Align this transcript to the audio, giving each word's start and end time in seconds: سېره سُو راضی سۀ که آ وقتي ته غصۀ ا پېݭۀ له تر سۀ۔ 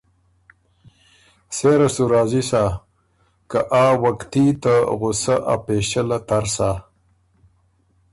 سېره 1.55 1.89
سُو 1.93 2.03
راضی 2.13 2.41
سۀ 2.49 2.63
که 3.49 3.59
آ 3.83 3.85
وقتي 4.01 4.45
ته 4.61 4.73
غصۀ 4.99 5.35
ا 5.53 5.55
پېݭۀ 5.65 6.01
له 6.09 6.17
تر 6.27 6.45
سۀ۔ 6.55 6.69